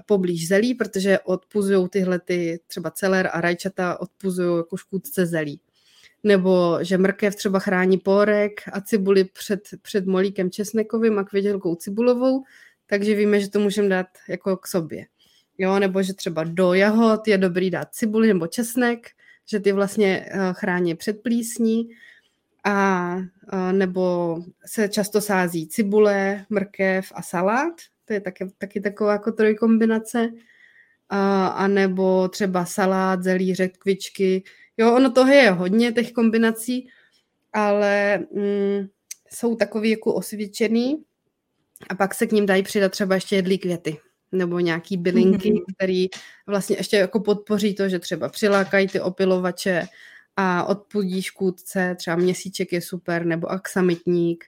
[0.05, 5.59] poblíž zelí, protože odpuzují tyhle ty třeba celer a rajčata odpuzují jako škůdce zelí.
[6.23, 12.43] Nebo že mrkev třeba chrání porek a cibuli před, před molíkem česnekovým a kvědělkou cibulovou,
[12.85, 15.05] takže víme, že to můžeme dát jako k sobě.
[15.57, 19.09] Jo, nebo že třeba do jahod je dobrý dát cibuli nebo česnek,
[19.49, 21.89] že ty vlastně eh, chrání před plísní
[22.63, 23.17] a,
[23.49, 27.73] a nebo se často sází cibule, mrkev a salát,
[28.05, 30.29] to je taky, taky taková jako trojkombinace.
[31.09, 34.43] A, a nebo třeba salát, zelí, řetkvičky.
[34.77, 36.87] Jo, ono toho je hodně, těch kombinací,
[37.53, 38.87] ale mm,
[39.31, 41.03] jsou takový jako osvědčený
[41.89, 43.97] a pak se k ním dají přidat třeba ještě jedlí květy
[44.35, 45.63] nebo nějaký bylinky, mm-hmm.
[45.75, 46.07] který
[46.47, 49.87] vlastně ještě jako podpoří to, že třeba přilákají ty opilovače
[50.37, 54.45] a odpudí škůdce, třeba měsíček je super, nebo aksamitník,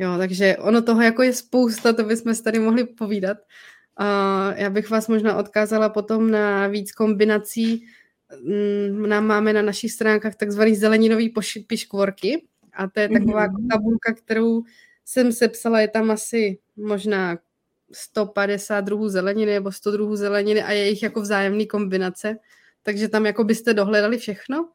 [0.00, 3.38] Jo, takže ono toho jako je spousta, to bychom si tady mohli povídat.
[3.96, 4.06] A
[4.56, 7.86] já bych vás možná odkázala potom na víc kombinací.
[8.44, 11.34] Mm, nám máme na našich stránkách takzvaný zeleninový
[11.66, 13.68] piškvorky a to je taková mm-hmm.
[13.70, 14.62] tabulka, kterou
[15.04, 17.38] jsem sepsala, je tam asi možná
[17.92, 22.36] 150 druhů zeleniny nebo 100 druhů zeleniny a je jich jako vzájemný kombinace,
[22.82, 24.68] takže tam jako byste dohledali všechno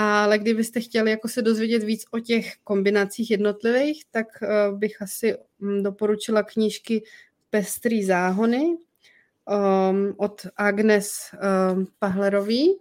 [0.00, 5.36] ale kdybyste chtěli jako se dozvědět víc o těch kombinacích jednotlivých, tak uh, bych asi
[5.58, 7.02] um, doporučila knížky
[7.50, 11.30] Pestrý záhony um, od Agnes
[11.72, 12.78] um, Pahlerový,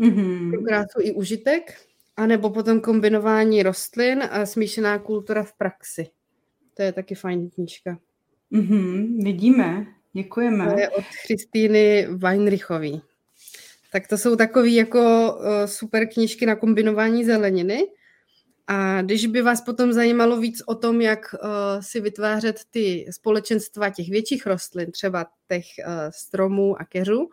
[0.00, 0.50] mm-hmm.
[0.50, 1.74] pro krásu i užitek,
[2.16, 6.10] anebo potom kombinování rostlin a smíšená kultura v praxi.
[6.74, 7.98] To je taky fajn knížka.
[8.52, 10.72] Mm-hmm, vidíme, děkujeme.
[10.72, 13.02] To je od Christýny Weinrichový.
[13.92, 15.00] Tak to jsou takové jako
[15.34, 17.86] uh, super knížky na kombinování zeleniny.
[18.66, 21.40] A když by vás potom zajímalo víc o tom, jak uh,
[21.80, 27.28] si vytvářet ty společenstva těch větších rostlin, třeba těch uh, stromů a keřů,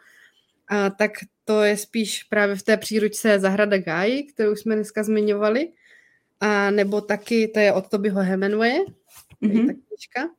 [0.98, 1.12] tak
[1.46, 5.72] to je spíš právě v té příručce Zahrada Gáji, kterou jsme dneska zmiňovali.
[6.40, 8.80] a nebo taky, to je od Tobyho Hemingway,
[9.44, 9.68] mm-hmm.
[9.68, 10.30] ta knižka.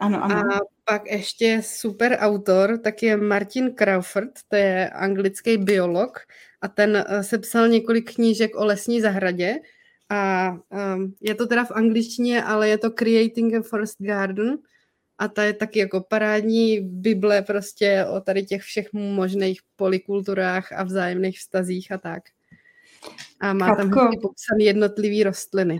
[0.00, 0.54] Ano, ano.
[0.54, 6.18] A pak ještě super autor, tak je Martin Crawford, to je anglický biolog
[6.60, 9.54] a ten eh, sepsal několik knížek o lesní zahradě
[10.08, 14.58] a um, je to teda v angličtině, ale je to Creating a Forest Garden
[15.18, 20.82] a ta je taky jako parádní bible prostě o tady těch všech možných polikulturách a
[20.82, 22.22] vzájemných vztazích a tak.
[23.40, 25.78] A má Katko, tam popsané jednotlivé rostliny.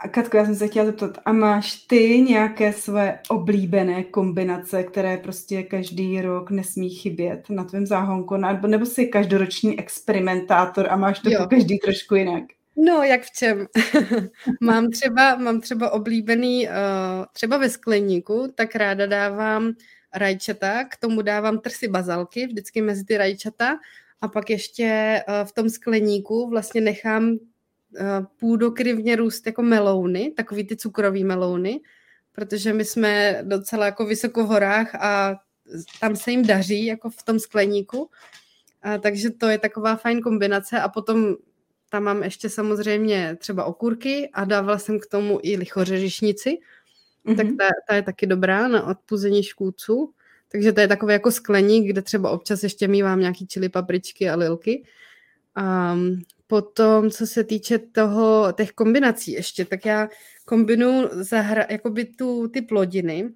[0.00, 5.16] A Katko, já jsem se chtěla zeptat, a máš ty nějaké své oblíbené kombinace, které
[5.16, 11.18] prostě každý rok nesmí chybět na tvém záhonku, nebo, nebo jsi každoroční experimentátor a máš
[11.18, 12.44] to každý trošku jinak?
[12.76, 13.66] No, jak v čem?
[14.60, 16.72] mám, třeba, mám třeba oblíbený, uh,
[17.32, 19.72] třeba ve skleníku, tak ráda dávám
[20.14, 23.78] rajčata, k tomu dávám trsy bazalky, vždycky mezi ty rajčata
[24.20, 27.38] a pak ještě uh, v tom skleníku vlastně nechám
[28.40, 31.80] půdokryvně růst jako melouny, takový ty cukrový melouny,
[32.32, 35.36] protože my jsme docela jako vysoko v horách a
[36.00, 38.10] tam se jim daří jako v tom skleníku,
[38.82, 41.36] a takže to je taková fajn kombinace a potom
[41.90, 46.58] tam mám ještě samozřejmě třeba okurky a dávala jsem k tomu i lichořežišnici,
[47.26, 47.36] mm-hmm.
[47.36, 50.12] tak ta, ta je taky dobrá na odpuzení škůdců.
[50.52, 54.36] Takže to je takový jako skleník, kde třeba občas ještě mývám nějaký čili papričky a
[54.36, 54.84] lilky.
[55.58, 55.96] A
[56.46, 60.08] potom, co se týče toho, těch kombinací ještě, tak já
[60.44, 63.30] kombinuju zahra, jakoby tu, ty plodiny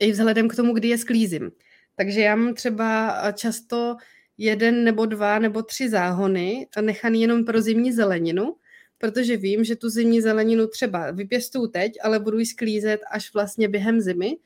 [0.00, 1.50] i vzhledem k tomu, kdy je sklízím.
[1.96, 3.96] Takže já mám třeba často
[4.38, 8.56] jeden nebo dva nebo tři záhony nechaný jenom pro zimní zeleninu,
[8.98, 13.68] protože vím, že tu zimní zeleninu třeba vypěstuju teď, ale budu ji sklízet až vlastně
[13.68, 14.36] během zimy.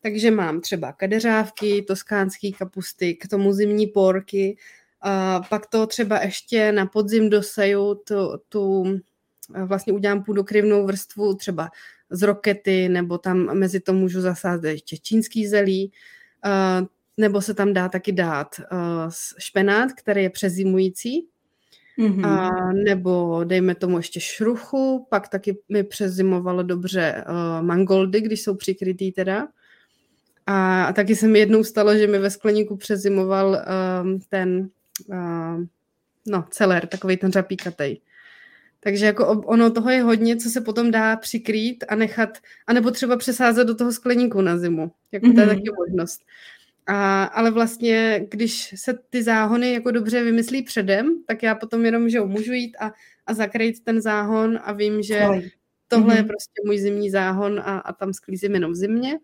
[0.00, 4.56] Takže mám třeba kadeřávky, toskánský kapusty, k tomu zimní porky,
[5.02, 8.84] a pak to třeba ještě na podzim doseju tu, tu
[9.64, 11.70] vlastně udělám půdokryvnou vrstvu třeba
[12.10, 15.92] z rokety, nebo tam mezi to můžu zasázet ještě čínský zelí
[17.16, 21.28] nebo se tam dá taky dát uh, špenát, který je přezimující,
[21.98, 22.26] mm-hmm.
[22.26, 28.54] a, nebo dejme tomu ještě šruchu, pak taky mi přezimovalo dobře uh, mangoldy, když jsou
[28.54, 29.48] přikrytý teda.
[30.46, 33.64] A, a taky se mi jednou stalo, že mi ve skleníku přezimoval
[34.28, 34.70] ten
[35.08, 35.64] uh,
[36.26, 38.00] no, celer, takový ten řapíkatej.
[38.84, 43.16] Takže jako ono toho je hodně, co se potom dá přikrýt a nechat, anebo třeba
[43.16, 44.92] přesázet do toho skleníku na zimu.
[45.12, 45.34] Jako mm-hmm.
[45.34, 45.56] to je mhm.
[45.56, 46.20] taky možnost.
[46.86, 52.08] A, ale vlastně, když se ty záhony jako dobře vymyslí předem, tak já potom jenom,
[52.08, 52.92] že můžu jít a,
[53.26, 55.26] a zakrýt ten záhon a vím, že
[55.88, 56.16] tohle mm-hmm.
[56.16, 56.28] je mhm.
[56.28, 59.18] prostě můj zimní záhon a, a tam sklízím jenom v zimě.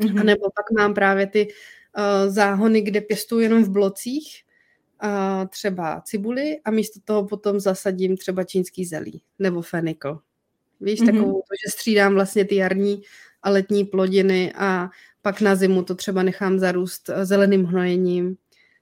[0.00, 0.20] Mm-hmm.
[0.20, 4.42] A nebo pak mám právě ty uh, záhony, kde pěstuju jenom v blocích,
[5.04, 10.18] uh, třeba cibuli a místo toho potom zasadím třeba čínský zelí nebo fenikl.
[10.80, 11.06] Víš, mm-hmm.
[11.06, 13.02] takovou to, že střídám vlastně ty jarní
[13.42, 14.90] a letní plodiny a
[15.22, 18.36] pak na zimu to třeba nechám zarůst eh, zeleným hnojením.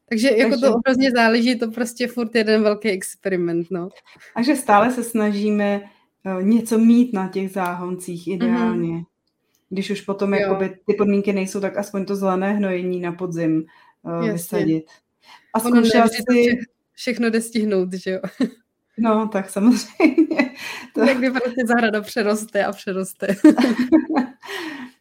[0.09, 0.67] Takže jako Takže...
[0.67, 3.89] to hrozně záleží, to prostě furt jeden velký experiment, no.
[4.35, 5.83] Takže stále se snažíme
[6.25, 8.93] eh, něco mít na těch záhoncích ideálně.
[8.93, 9.05] Mm-hmm.
[9.71, 13.65] Když už potom jakoby, ty podmínky nejsou, tak aspoň to zelené hnojení na podzim
[14.03, 14.85] uh, vysadit.
[15.55, 16.59] A zkoušela si...
[16.93, 18.21] Všechno jde stihnout, že jo?
[18.99, 20.51] No, tak samozřejmě.
[20.95, 21.01] To...
[21.01, 23.27] Jak kdy prostě zahrada přeroste a přeroste.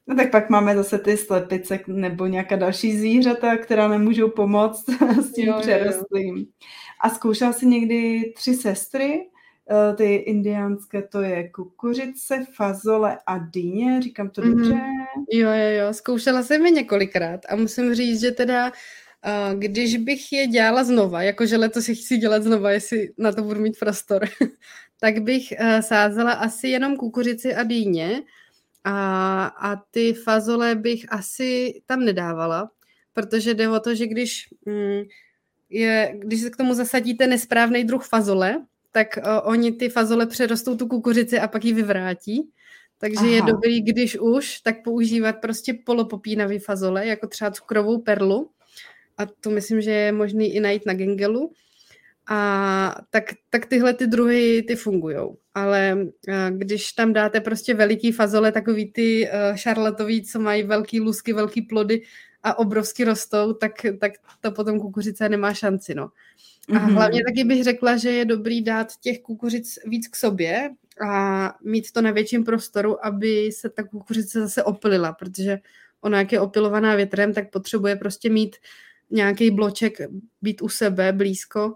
[0.10, 4.90] No tak pak máme zase ty slepice nebo nějaká další zvířata, která nemůžou pomoct
[5.22, 6.46] s tím přerostlým.
[7.02, 9.30] A zkoušel jsi někdy tři sestry,
[9.72, 14.50] eh, ty indiánské, to je kukuřice, fazole a dýně, říkám to mm-hmm.
[14.50, 14.80] dobře?
[15.32, 18.74] Jo, jo, jo, zkoušela jsem je několikrát a musím říct, že teda uh,
[19.54, 23.62] když bych je dělala znova, jakože letos je chci dělat znova, jestli na to budu
[23.62, 24.26] mít prostor,
[25.00, 28.24] tak bych uh, sázela asi jenom kukuřici a dýně,
[28.84, 32.72] a, a ty fazole bych asi tam nedávala,
[33.14, 35.02] protože jde o to, že když, mm,
[35.70, 40.76] je, když se k tomu zasadíte nesprávný druh fazole, tak uh, oni ty fazole přerostou
[40.76, 42.50] tu kukuřici a pak ji vyvrátí.
[42.98, 43.28] Takže Aha.
[43.28, 48.50] je dobrý, když už, tak používat prostě polopopínavý fazole, jako třeba cukrovou perlu.
[49.18, 51.52] A to myslím, že je možný i najít na Gengelu.
[52.30, 55.18] A tak, tak tyhle ty druhy ty fungují.
[55.54, 61.00] Ale eh, když tam dáte prostě veliký fazole, takový ty uh, šarlatový, co mají velký
[61.00, 62.02] lusky, velký plody
[62.44, 65.96] a obrovsky rostou, tak, tak to potom kukuřice nemá šanci.
[65.96, 66.10] No.
[66.70, 66.94] A mm-hmm.
[66.94, 70.70] hlavně taky bych řekla, že je dobrý dát těch kukuřic víc k sobě
[71.10, 75.60] a mít to na větším prostoru, aby se ta kukuřice zase opilila, protože
[76.02, 78.56] ona, jak je opilovaná větrem, tak potřebuje prostě mít
[79.10, 79.98] nějaký bloček,
[80.42, 81.74] být u sebe blízko,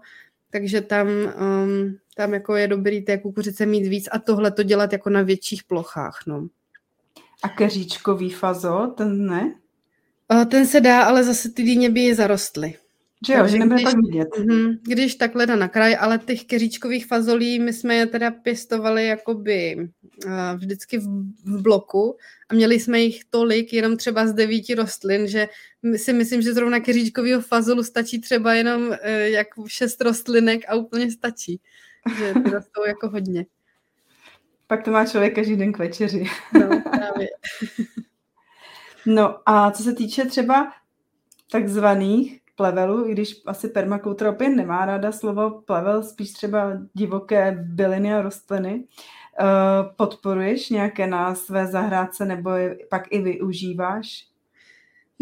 [0.50, 4.92] takže tam, um, tam jako je dobrý té kukuřice mít víc a tohle to dělat
[4.92, 6.48] jako na větších plochách, no.
[7.42, 9.54] A keříčkový fazo, ten ne?
[10.50, 12.74] Ten se dá, ale zase ty dýně by je zarostly.
[13.26, 14.28] Že jo, že nebude tak vidět.
[14.38, 19.88] Mm, když takhle na kraj, ale těch keříčkových fazolí, my jsme je teda pěstovali jakoby
[20.26, 21.06] uh, vždycky v,
[21.44, 22.16] v bloku
[22.48, 25.48] a měli jsme jich tolik, jenom třeba z devíti rostlin, že
[25.96, 31.10] si myslím, že zrovna keříčkového fazolu stačí třeba jenom uh, jak šest rostlinek a úplně
[31.10, 31.60] stačí.
[32.18, 33.46] Že ty rostou jako hodně.
[34.66, 36.24] Pak to má člověk každý den k večeři.
[36.52, 37.28] No, právě.
[39.06, 40.72] no a co se týče třeba
[41.50, 48.14] takzvaných plevelů, i když asi permakultura opět nemá ráda slovo plevel, spíš třeba divoké byliny
[48.14, 48.84] a rostliny,
[49.40, 49.44] eh,
[49.96, 54.32] podporuješ nějaké na své zahrádce nebo je pak i využíváš?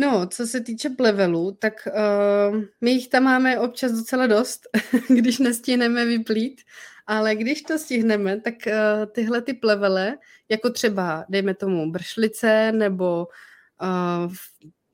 [0.01, 4.61] No, co se týče plevelů, tak uh, my jich tam máme občas docela dost,
[5.09, 6.61] když nestihneme vyplít,
[7.07, 13.29] ale když to stihneme, tak uh, tyhle ty plevele, jako třeba, dejme tomu, bršlice nebo
[13.83, 14.33] uh,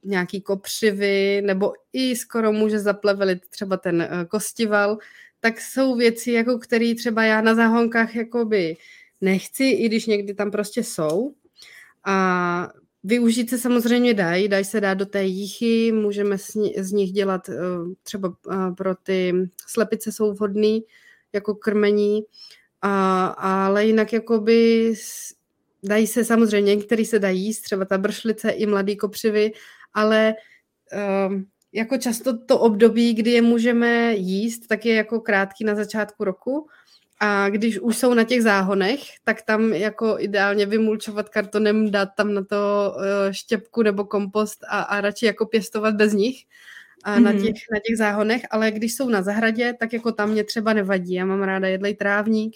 [0.07, 4.99] nějaký kopřivy, nebo i skoro může zaplevelit třeba ten uh, kostival,
[5.41, 8.77] tak jsou věci, jako které třeba já na záhonkách jakoby
[9.21, 11.35] nechci, i když někdy tam prostě jsou.
[12.05, 12.69] A
[13.09, 16.39] Využít se samozřejmě dají, dají se dát do té jíchy, můžeme
[16.79, 17.51] z nich dělat
[18.03, 18.37] třeba
[18.77, 19.33] pro ty
[19.67, 20.85] slepice jsou vhodný,
[21.33, 22.23] jako krmení,
[22.83, 24.93] a, ale jinak jakoby
[25.83, 29.53] dají se samozřejmě, některý se dají jíst, třeba ta bršlice i mladý kopřivy,
[29.97, 30.35] ale
[31.29, 36.25] um, jako často to období, kdy je můžeme jíst, tak je jako krátký na začátku
[36.25, 36.69] roku
[37.21, 42.35] a když už jsou na těch záhonech, tak tam jako ideálně vymulčovat kartonem, dát tam
[42.35, 46.45] na to uh, štěpku nebo kompost a, a radši jako pěstovat bez nich
[47.05, 47.43] a na, mhm.
[47.43, 51.15] těch, na těch záhonech, ale když jsou na zahradě, tak jako tam mě třeba nevadí.
[51.15, 52.55] Já mám ráda jedlej trávník,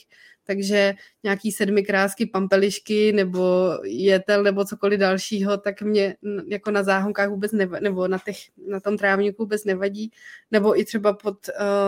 [0.50, 6.16] takže nějaký sedmi krásky, pampelišky nebo jetel nebo cokoliv dalšího, tak mě
[6.48, 8.36] jako na záhonkách vůbec nevadí, nebo na, těch,
[8.66, 10.10] na tom trávníku vůbec nevadí,
[10.50, 11.36] nebo i třeba pod,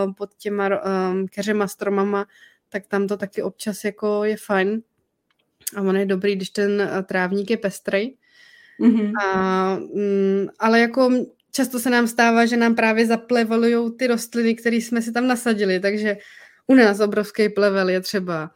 [0.06, 0.68] uh, pod těma
[1.10, 2.26] um, keřema stromama,
[2.68, 4.82] tak tam to taky občas jako je fajn.
[5.76, 8.16] A ono je dobrý, když ten trávník je pestrej.
[8.80, 9.12] Mm-hmm.
[9.24, 11.10] A, mm, ale jako
[11.52, 15.80] často se nám stává, že nám právě zaplevelují ty rostliny, které jsme si tam nasadili,
[15.80, 16.16] takže
[16.66, 18.50] u nás obrovský plevel je třeba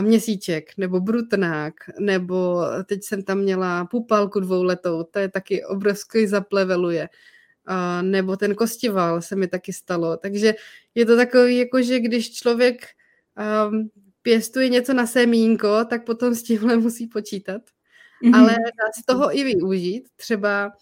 [0.00, 7.08] měsíček, nebo brutnák, nebo teď jsem tam měla pupalku dvouletou, to je taky obrovský zapleveluje.
[7.66, 10.16] A, nebo ten kostival se mi taky stalo.
[10.16, 10.54] Takže
[10.94, 12.86] je to takový, jako že když člověk
[13.68, 13.90] um,
[14.22, 17.62] pěstuje něco na semínko, tak potom s tímhle musí počítat.
[18.24, 18.36] Mm-hmm.
[18.36, 20.08] Ale dá se toho i využít.
[20.16, 20.72] Třeba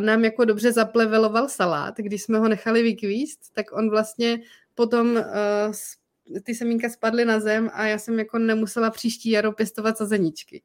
[0.00, 4.40] nám jako dobře zapleveloval salát, když jsme ho nechali vykvíst, tak on vlastně
[4.78, 9.98] potom uh, ty semínka spadly na zem a já jsem jako nemusela příští jaro pěstovat
[9.98, 10.62] sazeničky.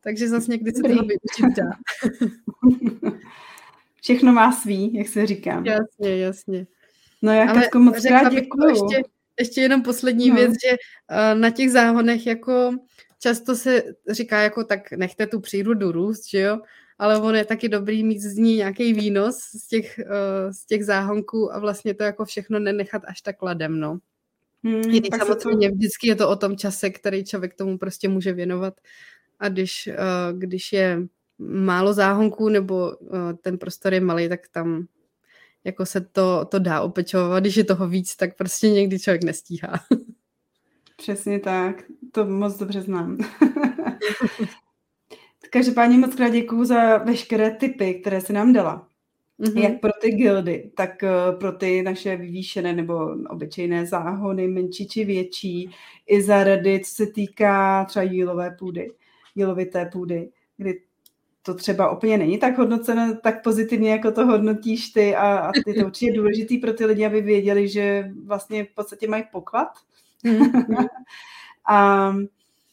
[0.00, 1.70] Takže zase někdy se toho využít dá.
[4.02, 5.62] Všechno má svý, jak se říká.
[5.64, 6.66] Jasně, jasně.
[7.22, 8.68] No já Katko, moc krát děkuju.
[8.68, 9.02] Ještě,
[9.38, 10.36] ještě jenom poslední no.
[10.36, 12.76] věc, že uh, na těch záhonech jako
[13.18, 16.60] často se říká jako tak nechte tu přírodu růst, že jo,
[16.98, 20.84] ale on je taky dobrý mít z ní nějaký výnos z těch, uh, z těch
[20.84, 23.98] záhonků a vlastně to jako všechno nenechat až tak ladem, no.
[24.64, 25.74] Hmm, Jiný samozřejmě to...
[25.74, 28.74] vždycky je to o tom čase, který člověk tomu prostě může věnovat
[29.38, 31.02] a když, uh, když je
[31.38, 34.86] málo záhonků nebo uh, ten prostor je malý, tak tam
[35.64, 39.72] jako se to, to dá opečovat, když je toho víc, tak prostě někdy člověk nestíhá.
[40.96, 43.18] Přesně tak, to moc dobře znám.
[45.56, 48.88] Každopádně moc krát děkuju za veškeré typy, které se nám dala.
[49.40, 49.62] Mm-hmm.
[49.62, 55.04] Jak pro ty gildy, tak eh, pro ty naše vyvýšené nebo obyčejné záhony, menší či
[55.04, 55.70] větší,
[56.06, 58.90] i za rady, co se týká třeba jílové půdy,
[59.34, 60.80] jílovité půdy, kdy
[61.42, 65.74] to třeba úplně není tak hodnocené tak pozitivně, jako to hodnotíš ty a, a ty
[65.74, 69.68] to určitě důležitý pro ty lidi, aby věděli, že vlastně v podstatě mají poklad.
[70.24, 70.86] Mm-hmm.
[71.68, 72.12] a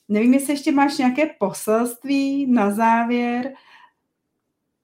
[0.09, 3.53] Nevím, jestli ještě máš nějaké poselství na závěr,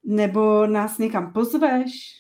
[0.04, 2.20] nebo nás někam pozveš?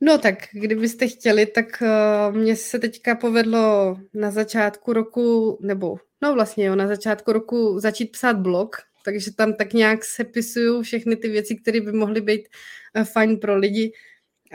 [0.00, 6.34] No tak, kdybyste chtěli, tak uh, mně se teďka povedlo na začátku roku, nebo no
[6.34, 11.28] vlastně jo, na začátku roku začít psát blog, takže tam tak nějak sepisuju všechny ty
[11.28, 12.48] věci, které by mohly být
[12.96, 13.92] uh, fajn pro lidi.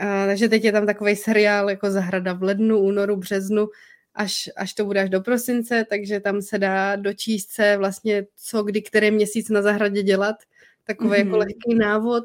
[0.00, 3.68] Uh, takže teď je tam takový seriál jako Zahrada v lednu, únoru, březnu,
[4.14, 8.62] až, až to bude až do prosince, takže tam se dá dočíst se vlastně, co
[8.62, 10.36] kdy, který měsíc na zahradě dělat,
[10.84, 11.16] takový mm-hmm.
[11.16, 11.38] jako mhm.
[11.38, 12.24] lehký návod,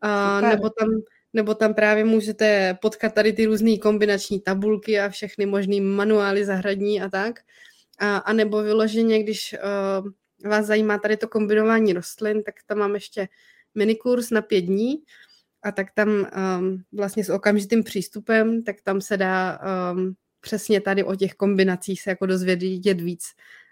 [0.00, 0.88] a, nebo tam
[1.32, 7.02] nebo tam právě můžete potkat tady ty různé kombinační tabulky a všechny možný manuály zahradní
[7.02, 7.40] a tak.
[7.98, 12.94] A, a nebo vyloženě, když uh, vás zajímá tady to kombinování rostlin, tak tam mám
[12.94, 13.28] ještě
[13.74, 15.02] minikurs na pět dní
[15.62, 19.58] a tak tam um, vlastně s okamžitým přístupem, tak tam se dá
[19.92, 23.24] um, přesně tady o těch kombinacích se jako dozvědět víc.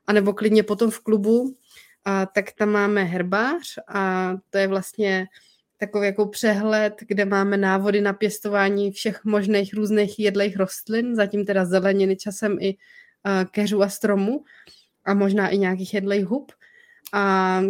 [0.06, 1.56] A nebo klidně potom v klubu,
[2.04, 5.26] a tak tam máme herbář a to je vlastně
[5.76, 11.64] takový jako přehled, kde máme návody na pěstování všech možných různých jedlých rostlin, zatím teda
[11.64, 12.76] zeleniny, časem i
[13.50, 14.44] keřů a stromů
[15.04, 16.52] a možná i nějakých jedlých hub.
[17.12, 17.62] A,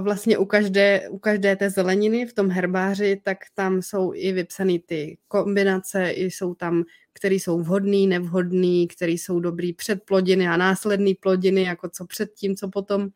[0.00, 4.78] vlastně u každé, u každé té zeleniny v tom herbáři, tak tam jsou i vypsané
[4.86, 10.56] ty kombinace, i jsou tam, které jsou vhodné, nevhodné, které jsou dobrý před plodiny a
[10.56, 13.08] následné plodiny, jako co předtím, co potom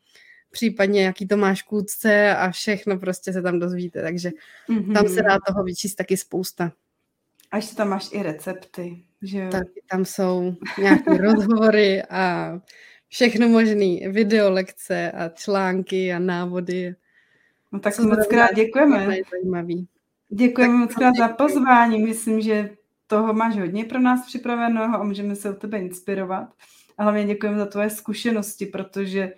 [0.51, 4.31] případně jaký to máš kůdce a všechno prostě se tam dozvíte, takže
[4.69, 4.95] mm-hmm.
[4.95, 6.73] tam se dá toho vyčíst taky spousta.
[7.51, 9.51] A ještě tam máš i recepty, že jo?
[9.51, 12.53] Tak tam jsou nějaké rozhovory a
[13.11, 16.95] všechno možné, videolekce a články a návody.
[17.73, 19.17] No tak moc krát děkujeme.
[19.31, 19.89] Zajímavý.
[20.29, 22.03] Děkujeme moc krát za pozvání.
[22.03, 22.71] Myslím, že
[23.07, 26.49] toho máš hodně pro nás připraveného a můžeme se od tebe inspirovat.
[26.99, 29.33] A hlavně děkujeme za tvoje zkušenosti, protože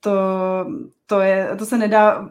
[0.00, 0.12] to,
[1.06, 2.30] to, je, to se nedá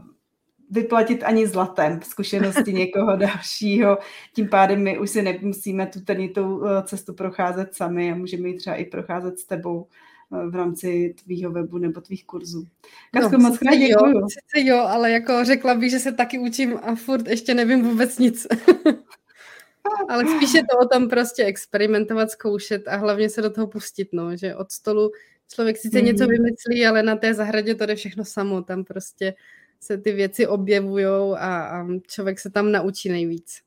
[0.71, 3.97] vyplatit ani zlatem zkušenosti někoho dalšího.
[4.33, 8.57] Tím pádem my už si nemusíme tu tenitou eh, cestu procházet sami a můžeme ji
[8.57, 9.87] třeba i procházet s tebou
[10.33, 12.67] eh, v rámci tvýho webu nebo tvých kurzů.
[13.13, 14.19] Kasko, no, moc krát děkuju.
[14.19, 17.83] Jo, sice jo, ale jako řekla bych, že se taky učím a furt ještě nevím
[17.83, 18.47] vůbec nic.
[20.09, 24.09] ale spíš je to o tom prostě experimentovat, zkoušet a hlavně se do toho pustit,
[24.13, 25.11] no, že od stolu
[25.53, 26.03] Člověk sice mm-hmm.
[26.03, 26.31] něco mhm.
[26.31, 28.61] vymyslí, ale na té zahradě to jde všechno samo.
[28.61, 29.33] Tam prostě
[29.79, 33.61] se ty věci objevují a, a člověk se tam naučí nejvíc.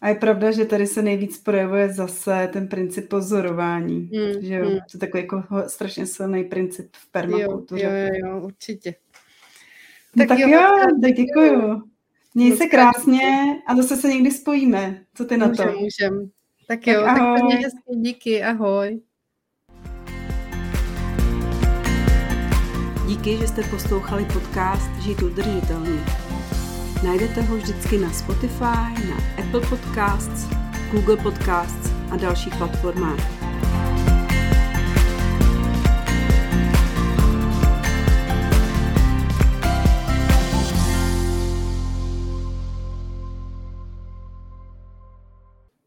[0.00, 4.10] A je pravda, že tady se nejvíc projevuje zase ten princip pozorování.
[4.12, 4.70] Mm, že jo?
[4.70, 4.76] Mm.
[4.76, 7.84] To je takový jako strašně silný princip v permakultuře.
[7.84, 8.94] Jo, jo, jo, určitě.
[10.16, 11.82] No tak, tak jo, jo tak děkuju.
[12.34, 13.20] Měj se krásně
[13.66, 15.04] a zase se někdy spojíme.
[15.14, 15.78] Co ty na můžem, to?
[15.80, 16.30] Můžem.
[16.68, 19.00] Tak jo, tak, tak hezky, díky, ahoj.
[23.10, 26.04] Díky, že jste poslouchali podcast Žít udržitelně.
[27.04, 30.46] Najdete ho vždycky na Spotify, na Apple Podcasts,
[30.92, 33.39] Google Podcasts a dalších platformách.